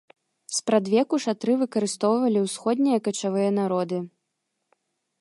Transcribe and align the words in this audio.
Спрадвеку 0.59 1.15
шатры 1.25 1.51
выкарыстоўвалі 1.63 2.39
ўсходнія 2.47 2.97
качавыя 3.09 3.49
народы. 3.63 3.97